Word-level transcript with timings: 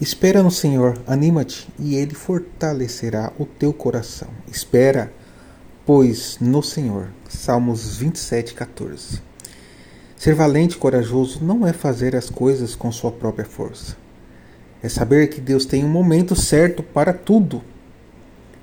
Espera 0.00 0.42
no 0.42 0.50
Senhor, 0.50 0.98
anima-te, 1.06 1.68
e 1.78 1.94
Ele 1.94 2.14
fortalecerá 2.14 3.32
o 3.38 3.46
teu 3.46 3.72
coração. 3.72 4.28
Espera, 4.50 5.12
pois, 5.86 6.36
no 6.40 6.64
Senhor. 6.64 7.10
Salmos 7.28 7.96
27, 7.98 8.54
14. 8.54 9.22
Ser 10.16 10.34
valente 10.34 10.74
e 10.74 10.78
corajoso 10.78 11.44
não 11.44 11.64
é 11.64 11.72
fazer 11.72 12.16
as 12.16 12.28
coisas 12.28 12.74
com 12.74 12.90
sua 12.90 13.12
própria 13.12 13.44
força. 13.44 13.96
É 14.82 14.88
saber 14.88 15.28
que 15.28 15.40
Deus 15.40 15.64
tem 15.64 15.84
um 15.84 15.88
momento 15.88 16.34
certo 16.34 16.82
para 16.82 17.12
tudo. 17.12 17.62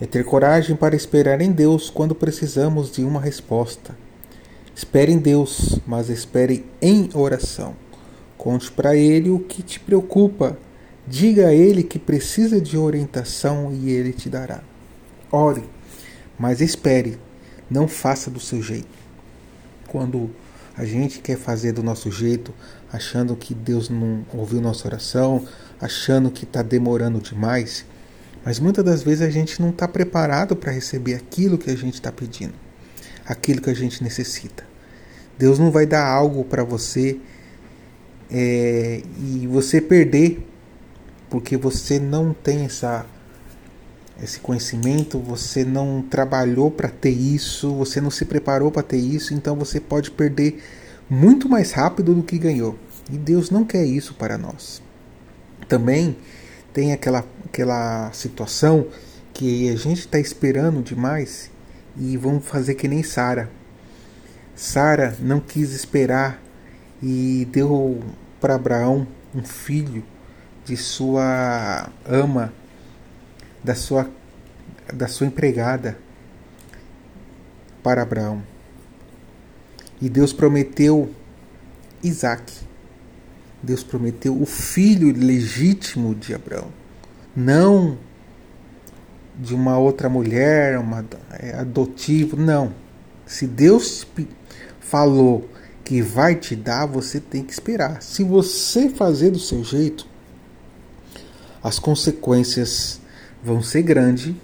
É 0.00 0.06
ter 0.06 0.24
coragem 0.24 0.76
para 0.76 0.96
esperar 0.96 1.42
em 1.42 1.52
Deus 1.52 1.90
quando 1.90 2.14
precisamos 2.14 2.90
de 2.90 3.04
uma 3.04 3.20
resposta. 3.20 3.94
Espere 4.74 5.12
em 5.12 5.18
Deus, 5.18 5.78
mas 5.86 6.08
espere 6.08 6.64
em 6.80 7.10
oração. 7.12 7.76
Conte 8.38 8.72
para 8.72 8.96
Ele 8.96 9.28
o 9.28 9.40
que 9.40 9.62
te 9.62 9.78
preocupa 9.78 10.56
Diga 11.08 11.48
a 11.48 11.54
ele 11.54 11.82
que 11.82 11.98
precisa 11.98 12.60
de 12.60 12.76
orientação 12.76 13.72
e 13.72 13.88
ele 13.88 14.12
te 14.12 14.28
dará. 14.28 14.60
Ore, 15.32 15.64
mas 16.38 16.60
espere, 16.60 17.18
não 17.70 17.88
faça 17.88 18.30
do 18.30 18.38
seu 18.38 18.60
jeito. 18.60 18.98
Quando 19.86 20.28
a 20.76 20.84
gente 20.84 21.20
quer 21.20 21.38
fazer 21.38 21.72
do 21.72 21.82
nosso 21.82 22.10
jeito, 22.10 22.52
achando 22.92 23.34
que 23.34 23.54
Deus 23.54 23.88
não 23.88 24.22
ouviu 24.34 24.60
nossa 24.60 24.86
oração, 24.86 25.46
achando 25.80 26.30
que 26.30 26.44
está 26.44 26.60
demorando 26.60 27.20
demais, 27.20 27.86
mas 28.44 28.60
muitas 28.60 28.84
das 28.84 29.02
vezes 29.02 29.22
a 29.22 29.30
gente 29.30 29.62
não 29.62 29.70
está 29.70 29.88
preparado 29.88 30.54
para 30.54 30.72
receber 30.72 31.14
aquilo 31.14 31.56
que 31.56 31.70
a 31.70 31.76
gente 31.76 31.94
está 31.94 32.12
pedindo, 32.12 32.54
aquilo 33.24 33.62
que 33.62 33.70
a 33.70 33.74
gente 33.74 34.04
necessita. 34.04 34.62
Deus 35.38 35.58
não 35.58 35.70
vai 35.70 35.86
dar 35.86 36.06
algo 36.06 36.44
para 36.44 36.64
você 36.64 37.18
é, 38.30 39.00
e 39.18 39.46
você 39.46 39.80
perder 39.80 40.46
porque 41.30 41.56
você 41.56 41.98
não 41.98 42.32
tem 42.32 42.64
essa 42.64 43.06
esse 44.22 44.40
conhecimento, 44.40 45.18
você 45.20 45.64
não 45.64 46.02
trabalhou 46.02 46.70
para 46.70 46.88
ter 46.88 47.10
isso, 47.10 47.72
você 47.74 48.00
não 48.00 48.10
se 48.10 48.24
preparou 48.24 48.70
para 48.70 48.82
ter 48.82 48.96
isso, 48.96 49.32
então 49.32 49.54
você 49.54 49.78
pode 49.78 50.10
perder 50.10 50.60
muito 51.08 51.48
mais 51.48 51.70
rápido 51.72 52.14
do 52.14 52.22
que 52.22 52.36
ganhou. 52.36 52.76
E 53.10 53.16
Deus 53.16 53.48
não 53.48 53.64
quer 53.64 53.84
isso 53.84 54.14
para 54.14 54.36
nós. 54.36 54.82
Também 55.68 56.16
tem 56.72 56.92
aquela, 56.92 57.24
aquela 57.44 58.10
situação 58.12 58.88
que 59.32 59.68
a 59.68 59.76
gente 59.76 60.00
está 60.00 60.18
esperando 60.18 60.82
demais 60.82 61.50
e 61.96 62.16
vamos 62.16 62.44
fazer 62.44 62.74
que 62.74 62.88
nem 62.88 63.02
Sara. 63.02 63.48
Sara 64.54 65.16
não 65.20 65.38
quis 65.38 65.72
esperar 65.72 66.42
e 67.00 67.46
deu 67.52 68.00
para 68.40 68.56
Abraão 68.56 69.06
um 69.34 69.44
filho 69.44 70.02
de 70.68 70.76
sua 70.76 71.88
ama, 72.04 72.52
da 73.64 73.74
sua, 73.74 74.10
da 74.92 75.08
sua 75.08 75.26
empregada 75.26 75.98
para 77.82 78.02
Abraão. 78.02 78.42
E 79.98 80.10
Deus 80.10 80.30
prometeu 80.30 81.10
Isaac. 82.02 82.52
Deus 83.62 83.82
prometeu 83.82 84.38
o 84.40 84.44
filho 84.44 85.10
legítimo 85.16 86.14
de 86.14 86.34
Abraão, 86.34 86.68
não 87.34 87.98
de 89.38 89.54
uma 89.54 89.78
outra 89.78 90.08
mulher, 90.08 90.78
uma 90.78 91.04
é, 91.30 91.54
adotivo, 91.54 92.36
não. 92.36 92.74
Se 93.26 93.46
Deus 93.46 94.06
falou 94.80 95.48
que 95.82 96.02
vai 96.02 96.34
te 96.34 96.54
dar, 96.54 96.84
você 96.84 97.18
tem 97.18 97.42
que 97.42 97.52
esperar. 97.52 98.02
Se 98.02 98.22
você 98.22 98.90
fazer 98.90 99.30
do 99.30 99.38
seu 99.38 99.64
jeito, 99.64 100.07
as 101.68 101.78
consequências 101.78 102.98
vão 103.44 103.62
ser 103.62 103.82
grandes. 103.82 104.34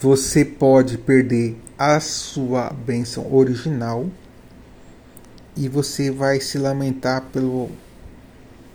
Você 0.00 0.44
pode 0.44 0.98
perder 0.98 1.56
a 1.78 2.00
sua 2.00 2.70
bênção 2.70 3.32
original 3.32 4.10
e 5.56 5.68
você 5.68 6.10
vai 6.10 6.40
se 6.40 6.58
lamentar 6.58 7.22
pelo, 7.32 7.70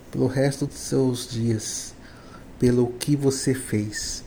pelo 0.09 0.27
resto 0.27 0.65
dos 0.65 0.77
seus 0.77 1.27
dias, 1.27 1.93
pelo 2.57 2.87
que 2.93 3.13
você 3.13 3.53
fez, 3.53 4.23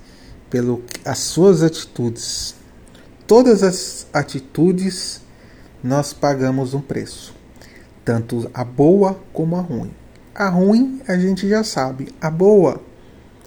pelo 0.50 0.83
as 1.03 1.19
suas 1.19 1.62
atitudes. 1.62 2.54
Todas 3.27 3.62
as 3.62 4.06
atitudes 4.12 5.22
nós 5.83 6.12
pagamos 6.12 6.75
um 6.75 6.83
preço, 6.83 7.34
tanto 8.04 8.50
a 8.53 8.62
boa 8.62 9.19
como 9.33 9.56
a 9.56 9.62
ruim. 9.62 9.91
A 10.34 10.50
ruim 10.50 11.00
a 11.09 11.16
gente 11.16 11.48
já 11.48 11.65
sabe, 11.65 12.09
a 12.21 12.31
boa 12.31 12.84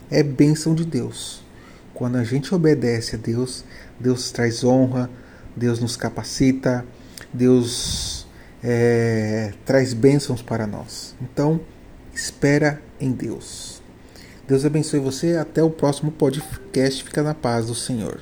é 0.09 0.23
bênção 0.23 0.73
de 0.73 0.85
Deus. 0.85 1.41
Quando 1.93 2.17
a 2.17 2.23
gente 2.23 2.53
obedece 2.53 3.15
a 3.15 3.19
Deus, 3.19 3.63
Deus 3.99 4.31
traz 4.31 4.63
honra, 4.63 5.09
Deus 5.55 5.79
nos 5.79 5.95
capacita, 5.95 6.85
Deus 7.33 8.25
é, 8.63 9.53
traz 9.65 9.93
bênçãos 9.93 10.41
para 10.41 10.65
nós. 10.65 11.15
Então, 11.21 11.59
espera 12.13 12.81
em 12.99 13.11
Deus. 13.11 13.81
Deus 14.47 14.65
abençoe 14.65 14.99
você. 14.99 15.35
Até 15.35 15.61
o 15.61 15.69
próximo 15.69 16.11
podcast. 16.11 17.03
Fica 17.03 17.21
na 17.21 17.33
paz 17.33 17.67
do 17.67 17.75
Senhor. 17.75 18.21